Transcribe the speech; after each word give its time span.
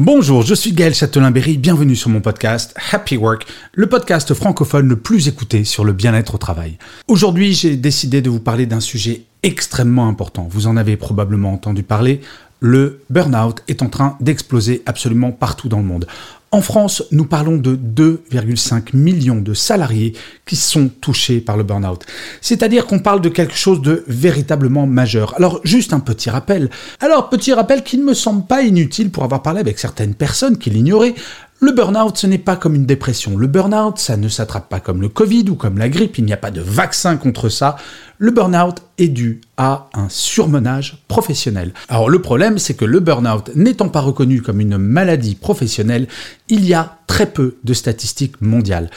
Bonjour, 0.00 0.42
je 0.42 0.54
suis 0.54 0.70
Gaël 0.70 0.94
Châtelain-Berry, 0.94 1.58
bienvenue 1.58 1.96
sur 1.96 2.08
mon 2.08 2.20
podcast 2.20 2.72
Happy 2.92 3.16
Work, 3.16 3.48
le 3.72 3.88
podcast 3.88 4.32
francophone 4.32 4.86
le 4.86 4.94
plus 4.94 5.26
écouté 5.26 5.64
sur 5.64 5.84
le 5.84 5.92
bien-être 5.92 6.36
au 6.36 6.38
travail. 6.38 6.78
Aujourd'hui, 7.08 7.52
j'ai 7.52 7.74
décidé 7.74 8.22
de 8.22 8.30
vous 8.30 8.38
parler 8.38 8.66
d'un 8.66 8.78
sujet 8.78 9.22
extrêmement 9.42 10.06
important. 10.06 10.46
Vous 10.48 10.68
en 10.68 10.76
avez 10.76 10.96
probablement 10.96 11.52
entendu 11.52 11.82
parler, 11.82 12.20
le 12.60 13.00
burn-out 13.10 13.62
est 13.68 13.82
en 13.82 13.88
train 13.88 14.16
d'exploser 14.20 14.82
absolument 14.86 15.30
partout 15.30 15.68
dans 15.68 15.78
le 15.78 15.84
monde. 15.84 16.06
En 16.50 16.62
France, 16.62 17.04
nous 17.12 17.26
parlons 17.26 17.58
de 17.58 17.76
2,5 17.76 18.96
millions 18.96 19.40
de 19.40 19.52
salariés 19.52 20.14
qui 20.46 20.56
sont 20.56 20.88
touchés 20.88 21.40
par 21.40 21.58
le 21.58 21.62
burn-out. 21.62 22.06
C'est-à-dire 22.40 22.86
qu'on 22.86 23.00
parle 23.00 23.20
de 23.20 23.28
quelque 23.28 23.54
chose 23.54 23.82
de 23.82 24.02
véritablement 24.08 24.86
majeur. 24.86 25.34
Alors, 25.36 25.60
juste 25.64 25.92
un 25.92 26.00
petit 26.00 26.30
rappel. 26.30 26.70
Alors, 27.00 27.28
petit 27.28 27.52
rappel 27.52 27.82
qui 27.82 27.98
ne 27.98 28.04
me 28.04 28.14
semble 28.14 28.46
pas 28.46 28.62
inutile 28.62 29.10
pour 29.10 29.24
avoir 29.24 29.42
parlé 29.42 29.60
avec 29.60 29.78
certaines 29.78 30.14
personnes 30.14 30.56
qui 30.56 30.70
l'ignoraient. 30.70 31.14
Le 31.60 31.72
burn-out, 31.72 32.16
ce 32.16 32.26
n'est 32.26 32.38
pas 32.38 32.56
comme 32.56 32.76
une 32.76 32.86
dépression. 32.86 33.36
Le 33.36 33.46
burn-out, 33.46 33.98
ça 33.98 34.16
ne 34.16 34.28
s'attrape 34.28 34.70
pas 34.70 34.80
comme 34.80 35.02
le 35.02 35.10
Covid 35.10 35.50
ou 35.50 35.54
comme 35.54 35.76
la 35.76 35.90
grippe. 35.90 36.16
Il 36.16 36.24
n'y 36.24 36.32
a 36.32 36.38
pas 36.38 36.50
de 36.50 36.62
vaccin 36.62 37.18
contre 37.18 37.50
ça. 37.50 37.76
Le 38.16 38.30
burn-out 38.30 38.78
est 38.96 39.08
dû 39.08 39.42
à 39.58 39.90
un 39.92 40.08
surmenage 40.08 41.04
professionnel. 41.08 41.74
Alors 41.88 42.08
le 42.08 42.22
problème, 42.22 42.58
c'est 42.58 42.74
que 42.74 42.84
le 42.84 43.00
burn-out 43.00 43.50
n'étant 43.54 43.88
pas 43.88 44.00
reconnu 44.00 44.40
comme 44.40 44.60
une 44.60 44.78
maladie 44.78 45.34
professionnelle, 45.34 46.06
il 46.48 46.64
y 46.64 46.72
a 46.72 46.98
très 47.08 47.26
peu 47.26 47.56
de 47.64 47.74
statistiques 47.74 48.40
mondiales. 48.40 48.90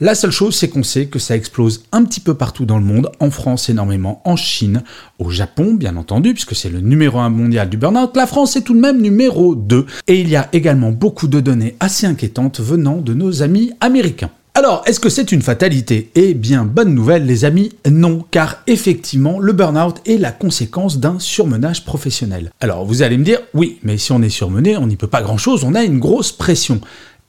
La 0.00 0.14
seule 0.14 0.32
chose, 0.32 0.56
c'est 0.56 0.68
qu'on 0.68 0.82
sait 0.82 1.06
que 1.06 1.18
ça 1.18 1.36
explose 1.36 1.84
un 1.92 2.04
petit 2.04 2.20
peu 2.20 2.34
partout 2.34 2.64
dans 2.64 2.78
le 2.78 2.84
monde, 2.84 3.10
en 3.20 3.30
France 3.30 3.68
énormément, 3.68 4.20
en 4.24 4.36
Chine, 4.36 4.82
au 5.18 5.30
Japon 5.30 5.74
bien 5.74 5.96
entendu, 5.96 6.34
puisque 6.34 6.56
c'est 6.56 6.70
le 6.70 6.80
numéro 6.80 7.18
1 7.18 7.28
mondial 7.28 7.68
du 7.68 7.76
burn-out, 7.76 8.16
la 8.16 8.26
France 8.26 8.56
est 8.56 8.62
tout 8.62 8.74
de 8.74 8.80
même 8.80 9.00
numéro 9.00 9.54
2. 9.54 9.86
Et 10.08 10.20
il 10.20 10.28
y 10.28 10.36
a 10.36 10.48
également 10.52 10.90
beaucoup 10.90 11.28
de 11.28 11.40
données 11.40 11.76
assez 11.78 12.06
inquiétantes 12.06 12.60
venant 12.60 12.96
de 12.96 13.14
nos 13.14 13.42
amis 13.42 13.72
américains. 13.80 14.30
Alors, 14.58 14.82
est-ce 14.86 14.98
que 14.98 15.08
c'est 15.08 15.30
une 15.30 15.40
fatalité? 15.40 16.10
Eh 16.16 16.34
bien, 16.34 16.64
bonne 16.64 16.92
nouvelle 16.92 17.24
les 17.24 17.44
amis, 17.44 17.70
non, 17.88 18.24
car 18.28 18.60
effectivement, 18.66 19.38
le 19.38 19.52
burn-out 19.52 20.00
est 20.04 20.16
la 20.16 20.32
conséquence 20.32 20.98
d'un 20.98 21.20
surmenage 21.20 21.84
professionnel. 21.84 22.50
Alors, 22.58 22.84
vous 22.84 23.02
allez 23.02 23.18
me 23.18 23.24
dire, 23.24 23.38
oui, 23.54 23.78
mais 23.84 23.98
si 23.98 24.10
on 24.10 24.20
est 24.20 24.28
surmené, 24.30 24.76
on 24.76 24.88
n'y 24.88 24.96
peut 24.96 25.06
pas 25.06 25.22
grand-chose, 25.22 25.62
on 25.62 25.76
a 25.76 25.84
une 25.84 26.00
grosse 26.00 26.32
pression. 26.32 26.80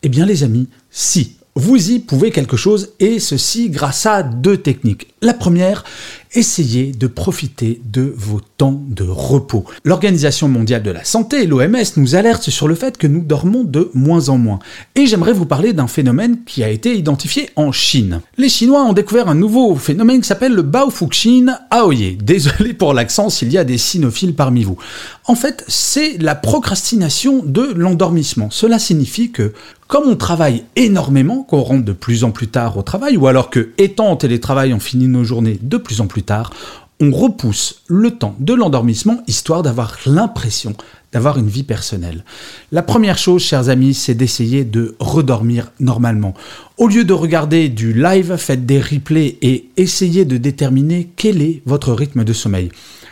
Eh 0.02 0.10
bien, 0.10 0.26
les 0.26 0.44
amis, 0.44 0.70
si, 0.90 1.36
vous 1.54 1.92
y 1.92 2.00
pouvez 2.00 2.32
quelque 2.32 2.58
chose, 2.58 2.94
et 3.00 3.20
ceci 3.20 3.70
grâce 3.70 4.08
à 4.08 4.24
deux 4.24 4.58
techniques. 4.58 5.14
La 5.22 5.34
première, 5.34 5.84
essayez 6.34 6.94
de 6.94 7.06
profiter 7.08 7.82
de 7.92 8.14
vos 8.16 8.40
temps 8.40 8.82
de 8.88 9.04
repos. 9.04 9.66
L'Organisation 9.84 10.48
mondiale 10.48 10.82
de 10.82 10.92
la 10.92 11.04
santé, 11.04 11.46
l'OMS, 11.46 11.76
nous 11.98 12.16
alerte 12.16 12.50
sur 12.50 12.70
le 12.70 12.76
fait 12.76 12.98
que 12.98 13.06
nous 13.06 13.22
dormons 13.22 13.66
de 13.66 13.92
moins 13.94 14.30
en 14.30 14.38
moins. 14.38 14.60
Et 14.96 15.08
j'aimerais 15.08 15.34
vous 15.34 15.46
parler 15.46 15.74
d'un 15.74 15.88
phénomène 15.88 16.38
qui 16.46 16.64
a 16.64 16.70
été 16.70 16.96
identifié 16.96 17.50
en 17.58 17.74
Chine. 17.74 18.22
Les 18.38 18.48
Chinois 18.48 18.86
ont 18.86 18.94
découvert 18.94 19.28
un 19.28 19.36
nouveau 19.36 19.76
phénomène 19.76 20.22
qui 20.22 20.28
s'appelle 20.28 20.54
le 20.54 20.62
Baofuxin 20.62 21.60
Aoye. 21.70 22.16
Désolé 22.16 22.74
pour 22.74 22.94
l'accent 22.94 23.30
s'il 23.30 23.52
y 23.52 23.58
a 23.58 23.66
des 23.66 23.78
sinophiles 23.78 24.36
parmi 24.36 24.64
vous. 24.64 24.78
En 25.26 25.36
fait, 25.36 25.66
c'est 25.68 26.18
la 26.18 26.36
procrastination 26.36 27.44
de 27.44 27.74
l'endormissement. 27.76 28.50
Cela 28.52 28.80
signifie 28.80 29.32
que 29.32 29.52
comme 29.90 30.08
on 30.08 30.16
travaille 30.16 30.66
énormément, 30.76 31.42
qu'on 31.42 31.62
rentre 31.62 31.84
de 31.84 31.94
plus 31.94 32.24
en 32.24 32.30
plus 32.30 32.48
tard 32.48 32.78
au 32.78 32.84
travail, 32.84 33.18
ou 33.18 33.26
alors 33.26 33.50
que, 33.50 33.70
étant 33.80 34.10
en 34.10 34.16
télétravail, 34.16 34.72
on 34.72 34.80
finit 34.80 35.08
nos 35.10 35.24
journées 35.24 35.60
de 35.62 35.78
plus 35.78 36.02
en 36.02 36.08
plus 36.08 36.24
tard, 36.24 36.52
on 37.02 37.12
repousse 37.12 37.82
le 37.88 38.12
temps 38.12 38.36
de 38.40 38.54
l'endormissement 38.54 39.24
histoire 39.28 39.64
d'avoir 39.64 39.98
l'impression 40.06 40.76
d'avoir 41.12 41.38
une 41.38 41.48
vie 41.48 41.64
personnelle. 41.64 42.24
La 42.72 42.84
première 42.84 43.18
chose, 43.18 43.42
chers 43.42 43.70
amis, 43.70 43.94
c'est 43.94 44.14
d'essayer 44.14 44.64
de 44.64 44.96
redormir 45.00 45.72
normalement. 45.80 46.34
Au 46.78 46.88
lieu 46.88 47.04
de 47.04 47.14
regarder 47.14 47.70
du 47.70 47.94
live, 47.94 48.36
faites 48.38 48.66
des 48.66 48.80
replays 48.80 49.38
et 49.42 49.70
essayez 49.78 50.26
de 50.26 50.38
déterminer 50.38 51.10
quel 51.16 51.42
est 51.42 51.62
votre 51.66 51.94
rythme 51.94 52.24
de 52.24 52.34
sommeil. 52.34 52.70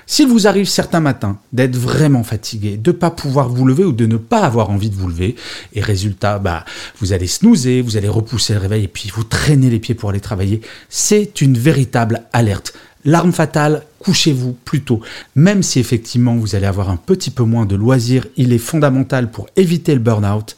S'il 0.09 0.29
vous 0.29 0.47
arrive 0.47 0.69
certains 0.69 1.01
matins 1.01 1.37
d'être 1.51 1.75
vraiment 1.75 2.23
fatigué, 2.23 2.77
de 2.77 2.91
ne 2.91 2.95
pas 2.95 3.11
pouvoir 3.11 3.49
vous 3.49 3.65
lever 3.65 3.83
ou 3.83 3.91
de 3.91 4.05
ne 4.05 4.15
pas 4.15 4.39
avoir 4.39 4.69
envie 4.69 4.89
de 4.89 4.95
vous 4.95 5.09
lever, 5.09 5.35
et 5.73 5.81
résultat, 5.81 6.39
bah, 6.39 6.63
vous 7.01 7.11
allez 7.11 7.27
snoozer, 7.27 7.81
vous 7.81 7.97
allez 7.97 8.07
repousser 8.07 8.53
le 8.53 8.59
réveil 8.59 8.85
et 8.85 8.87
puis 8.87 9.11
vous 9.13 9.25
traînez 9.25 9.69
les 9.69 9.79
pieds 9.79 9.95
pour 9.95 10.09
aller 10.09 10.21
travailler, 10.21 10.61
c'est 10.87 11.41
une 11.41 11.57
véritable 11.57 12.23
alerte. 12.31 12.73
L'arme 13.03 13.33
fatale, 13.33 13.83
couchez-vous 13.99 14.53
plus 14.53 14.81
tôt. 14.81 15.01
Même 15.35 15.61
si 15.61 15.79
effectivement 15.79 16.37
vous 16.37 16.55
allez 16.55 16.65
avoir 16.65 16.89
un 16.89 16.97
petit 16.97 17.29
peu 17.29 17.43
moins 17.43 17.65
de 17.65 17.75
loisirs, 17.75 18.27
il 18.37 18.53
est 18.53 18.57
fondamental 18.57 19.29
pour 19.29 19.47
éviter 19.57 19.93
le 19.93 19.99
burn-out 19.99 20.55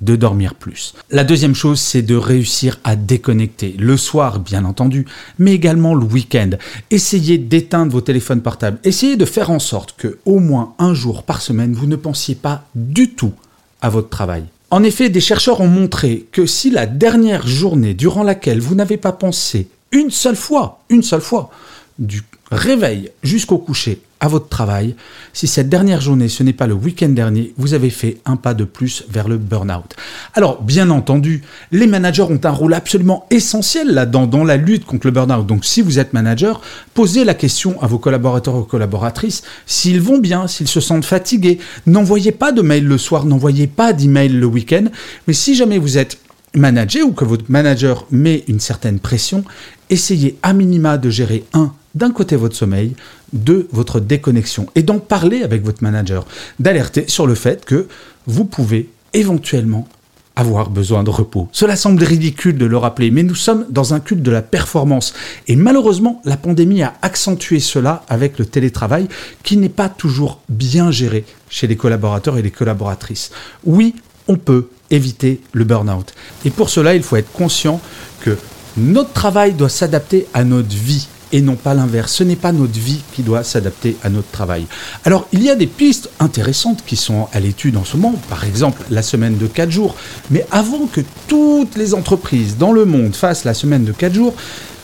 de 0.00 0.16
dormir 0.16 0.54
plus. 0.54 0.94
La 1.10 1.24
deuxième 1.24 1.54
chose, 1.54 1.80
c'est 1.80 2.02
de 2.02 2.16
réussir 2.16 2.80
à 2.84 2.96
déconnecter. 2.96 3.74
Le 3.78 3.96
soir, 3.96 4.40
bien 4.40 4.64
entendu, 4.64 5.06
mais 5.38 5.52
également 5.52 5.94
le 5.94 6.04
week-end. 6.04 6.50
Essayez 6.90 7.38
d'éteindre 7.38 7.92
vos 7.92 8.00
téléphones 8.00 8.42
portables. 8.42 8.78
Essayez 8.84 9.16
de 9.16 9.24
faire 9.24 9.50
en 9.50 9.58
sorte 9.58 9.94
que, 9.96 10.18
au 10.24 10.40
moins 10.40 10.74
un 10.78 10.94
jour 10.94 11.22
par 11.22 11.42
semaine, 11.42 11.72
vous 11.72 11.86
ne 11.86 11.96
pensiez 11.96 12.34
pas 12.34 12.64
du 12.74 13.10
tout 13.10 13.32
à 13.80 13.88
votre 13.88 14.08
travail. 14.08 14.44
En 14.70 14.82
effet, 14.82 15.08
des 15.08 15.20
chercheurs 15.20 15.60
ont 15.60 15.68
montré 15.68 16.26
que 16.32 16.46
si 16.46 16.70
la 16.70 16.86
dernière 16.86 17.46
journée 17.46 17.94
durant 17.94 18.24
laquelle 18.24 18.60
vous 18.60 18.74
n'avez 18.74 18.96
pas 18.96 19.12
pensé 19.12 19.68
une 19.92 20.10
seule 20.10 20.36
fois, 20.36 20.82
une 20.88 21.02
seule 21.02 21.20
fois, 21.20 21.50
du 21.98 22.22
réveil 22.50 23.10
jusqu'au 23.22 23.58
coucher 23.58 24.00
à 24.24 24.28
votre 24.28 24.48
travail, 24.48 24.96
si 25.34 25.46
cette 25.46 25.68
dernière 25.68 26.00
journée, 26.00 26.28
ce 26.30 26.42
n'est 26.42 26.54
pas 26.54 26.66
le 26.66 26.72
week-end 26.72 27.10
dernier, 27.10 27.52
vous 27.58 27.74
avez 27.74 27.90
fait 27.90 28.16
un 28.24 28.36
pas 28.36 28.54
de 28.54 28.64
plus 28.64 29.04
vers 29.10 29.28
le 29.28 29.36
burn-out. 29.36 29.94
Alors, 30.32 30.62
bien 30.62 30.88
entendu, 30.88 31.42
les 31.72 31.86
managers 31.86 32.22
ont 32.22 32.40
un 32.42 32.50
rôle 32.50 32.72
absolument 32.72 33.26
essentiel 33.30 33.92
là-dedans, 33.92 34.26
dans 34.26 34.42
la 34.42 34.56
lutte 34.56 34.86
contre 34.86 35.06
le 35.08 35.10
burn-out. 35.10 35.46
Donc, 35.46 35.66
si 35.66 35.82
vous 35.82 35.98
êtes 35.98 36.14
manager, 36.14 36.62
posez 36.94 37.24
la 37.24 37.34
question 37.34 37.80
à 37.82 37.86
vos 37.86 37.98
collaborateurs 37.98 38.56
ou 38.56 38.62
collaboratrices 38.62 39.42
s'ils 39.66 40.00
vont 40.00 40.16
bien, 40.16 40.46
s'ils 40.46 40.68
se 40.68 40.80
sentent 40.80 41.04
fatigués. 41.04 41.58
N'envoyez 41.86 42.32
pas 42.32 42.50
de 42.50 42.62
mail 42.62 42.86
le 42.86 42.96
soir, 42.96 43.26
n'envoyez 43.26 43.66
pas 43.66 43.92
d'email 43.92 44.30
le 44.30 44.46
week-end. 44.46 44.86
Mais 45.26 45.34
si 45.34 45.54
jamais 45.54 45.76
vous 45.76 45.98
êtes 45.98 46.16
manager 46.54 47.06
ou 47.06 47.12
que 47.12 47.26
votre 47.26 47.44
manager 47.50 48.06
met 48.10 48.42
une 48.48 48.60
certaine 48.60 49.00
pression, 49.00 49.44
essayez 49.90 50.38
à 50.42 50.54
minima 50.54 50.96
de 50.96 51.10
gérer 51.10 51.44
un 51.52 51.74
d'un 51.94 52.10
côté 52.10 52.36
votre 52.36 52.56
sommeil, 52.56 52.94
deux 53.32 53.68
votre 53.72 54.00
déconnexion 54.00 54.66
et 54.74 54.82
d'en 54.82 54.98
parler 54.98 55.42
avec 55.42 55.64
votre 55.64 55.82
manager, 55.82 56.26
d'alerter 56.58 57.04
sur 57.08 57.26
le 57.26 57.34
fait 57.34 57.64
que 57.64 57.86
vous 58.26 58.44
pouvez 58.44 58.88
éventuellement 59.12 59.88
avoir 60.36 60.70
besoin 60.70 61.04
de 61.04 61.10
repos. 61.10 61.48
Cela 61.52 61.76
semble 61.76 62.02
ridicule 62.02 62.58
de 62.58 62.66
le 62.66 62.76
rappeler, 62.76 63.10
mais 63.10 63.22
nous 63.22 63.36
sommes 63.36 63.66
dans 63.70 63.94
un 63.94 64.00
culte 64.00 64.22
de 64.22 64.30
la 64.30 64.42
performance. 64.42 65.14
Et 65.46 65.54
malheureusement, 65.54 66.20
la 66.24 66.36
pandémie 66.36 66.82
a 66.82 66.94
accentué 67.02 67.60
cela 67.60 68.04
avec 68.08 68.38
le 68.38 68.46
télétravail 68.46 69.08
qui 69.44 69.56
n'est 69.56 69.68
pas 69.68 69.88
toujours 69.88 70.40
bien 70.48 70.90
géré 70.90 71.24
chez 71.48 71.66
les 71.66 71.76
collaborateurs 71.76 72.36
et 72.36 72.42
les 72.42 72.50
collaboratrices. 72.50 73.30
Oui, 73.64 73.94
on 74.26 74.36
peut 74.36 74.68
éviter 74.90 75.40
le 75.52 75.64
burn-out. 75.64 76.14
Et 76.44 76.50
pour 76.50 76.68
cela, 76.68 76.94
il 76.94 77.02
faut 77.02 77.16
être 77.16 77.32
conscient 77.32 77.80
que 78.20 78.36
notre 78.76 79.12
travail 79.12 79.52
doit 79.52 79.68
s'adapter 79.68 80.26
à 80.34 80.42
notre 80.42 80.74
vie 80.74 81.06
et 81.34 81.42
non 81.42 81.56
pas 81.56 81.74
l'inverse. 81.74 82.12
Ce 82.12 82.22
n'est 82.22 82.36
pas 82.36 82.52
notre 82.52 82.78
vie 82.78 83.02
qui 83.12 83.22
doit 83.22 83.42
s'adapter 83.42 83.96
à 84.04 84.08
notre 84.08 84.30
travail. 84.30 84.66
Alors, 85.04 85.26
il 85.32 85.42
y 85.42 85.50
a 85.50 85.56
des 85.56 85.66
pistes 85.66 86.08
intéressantes 86.20 86.84
qui 86.86 86.94
sont 86.94 87.26
à 87.32 87.40
l'étude 87.40 87.76
en 87.76 87.84
ce 87.84 87.96
moment, 87.96 88.18
par 88.30 88.44
exemple 88.44 88.82
la 88.88 89.02
semaine 89.02 89.36
de 89.36 89.48
4 89.48 89.68
jours. 89.68 89.96
Mais 90.30 90.46
avant 90.52 90.86
que 90.86 91.00
toutes 91.26 91.76
les 91.76 91.92
entreprises 91.92 92.56
dans 92.56 92.72
le 92.72 92.84
monde 92.84 93.16
fassent 93.16 93.44
la 93.44 93.52
semaine 93.52 93.84
de 93.84 93.90
4 93.90 94.14
jours, 94.14 94.34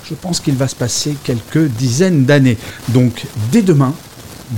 je 0.05 0.15
pense 0.15 0.41
qu'il 0.41 0.57
va 0.57 0.67
se 0.67 0.75
passer 0.75 1.15
quelques 1.23 1.69
dizaines 1.69 2.25
d'années. 2.25 2.59
Donc, 2.89 3.27
dès 3.53 3.63
demain, 3.63 3.95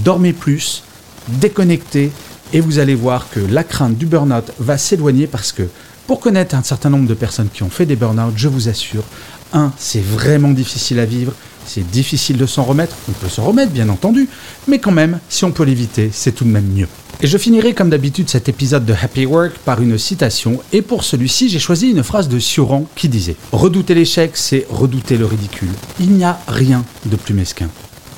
dormez 0.02 0.32
plus, 0.32 0.84
déconnectez, 1.28 2.10
et 2.54 2.60
vous 2.60 2.78
allez 2.78 2.94
voir 2.94 3.28
que 3.30 3.40
la 3.40 3.64
crainte 3.64 3.98
du 3.98 4.06
burn-out 4.06 4.50
va 4.58 4.78
s'éloigner 4.78 5.26
parce 5.26 5.52
que 5.52 5.64
pour 6.06 6.20
connaître 6.20 6.54
un 6.54 6.62
certain 6.62 6.88
nombre 6.88 7.06
de 7.06 7.14
personnes 7.14 7.48
qui 7.52 7.62
ont 7.62 7.70
fait 7.70 7.86
des 7.86 7.96
burn-out, 7.96 8.32
je 8.34 8.48
vous 8.48 8.70
assure, 8.70 9.04
1, 9.52 9.72
c'est 9.76 10.02
vraiment 10.02 10.50
difficile 10.52 10.98
à 10.98 11.04
vivre, 11.04 11.32
c'est 11.66 11.88
difficile 11.90 12.36
de 12.36 12.46
s'en 12.46 12.62
remettre, 12.62 12.96
on 13.08 13.12
peut 13.12 13.28
s'en 13.28 13.44
remettre 13.44 13.72
bien 13.72 13.88
entendu, 13.88 14.28
mais 14.68 14.78
quand 14.78 14.92
même, 14.92 15.18
si 15.28 15.44
on 15.44 15.52
peut 15.52 15.64
l'éviter, 15.64 16.10
c'est 16.12 16.32
tout 16.32 16.44
de 16.44 16.50
même 16.50 16.66
mieux. 16.66 16.88
Et 17.20 17.26
je 17.26 17.38
finirai 17.38 17.72
comme 17.72 17.90
d'habitude 17.90 18.28
cet 18.28 18.48
épisode 18.48 18.84
de 18.84 18.94
Happy 18.94 19.26
Work 19.26 19.52
par 19.64 19.80
une 19.80 19.96
citation, 19.96 20.60
et 20.72 20.82
pour 20.82 21.04
celui-ci 21.04 21.48
j'ai 21.48 21.60
choisi 21.60 21.90
une 21.90 22.02
phrase 22.02 22.28
de 22.28 22.38
Sioran 22.38 22.86
qui 22.96 23.08
disait⁇ 23.08 23.32
Redouter 23.52 23.94
l'échec, 23.94 24.32
c'est 24.34 24.66
redouter 24.68 25.16
le 25.16 25.26
ridicule. 25.26 25.70
Il 26.00 26.10
n'y 26.10 26.24
a 26.24 26.38
rien 26.48 26.84
de 27.06 27.16
plus 27.16 27.34
mesquin. 27.34 27.68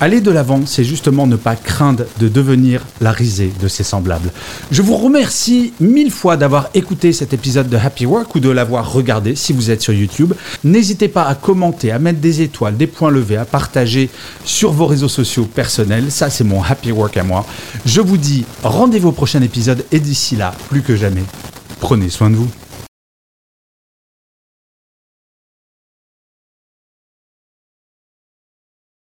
Aller 0.01 0.19
de 0.19 0.29
l'avant, 0.29 0.61
c'est 0.65 0.83
justement 0.83 1.25
ne 1.25 1.37
pas 1.37 1.55
craindre 1.55 2.03
de 2.19 2.27
devenir 2.27 2.81
la 2.99 3.11
risée 3.11 3.53
de 3.61 3.67
ses 3.69 3.83
semblables. 3.83 4.29
Je 4.69 4.81
vous 4.81 4.97
remercie 4.97 5.73
mille 5.79 6.11
fois 6.11 6.35
d'avoir 6.35 6.69
écouté 6.73 7.13
cet 7.13 7.33
épisode 7.33 7.69
de 7.69 7.77
Happy 7.77 8.05
Work 8.05 8.35
ou 8.35 8.41
de 8.41 8.49
l'avoir 8.49 8.91
regardé 8.91 9.35
si 9.35 9.53
vous 9.53 9.71
êtes 9.71 9.81
sur 9.81 9.93
YouTube. 9.93 10.33
N'hésitez 10.65 11.07
pas 11.07 11.23
à 11.23 11.33
commenter, 11.33 11.91
à 11.91 11.99
mettre 11.99 12.19
des 12.19 12.41
étoiles, 12.41 12.75
des 12.75 12.87
points 12.87 13.09
levés, 13.09 13.37
à 13.37 13.45
partager 13.45 14.09
sur 14.43 14.73
vos 14.73 14.85
réseaux 14.85 15.07
sociaux 15.07 15.45
personnels. 15.45 16.11
Ça, 16.11 16.29
c'est 16.29 16.43
mon 16.43 16.61
Happy 16.61 16.91
Work 16.91 17.15
à 17.15 17.23
moi. 17.23 17.45
Je 17.85 18.01
vous 18.01 18.17
dis 18.17 18.43
rendez-vous 18.63 19.09
au 19.09 19.13
prochain 19.13 19.41
épisode 19.41 19.85
et 19.93 19.99
d'ici 20.01 20.35
là, 20.35 20.53
plus 20.69 20.81
que 20.81 20.97
jamais, 20.97 21.23
prenez 21.79 22.09
soin 22.09 22.29
de 22.29 22.35
vous. 22.35 22.49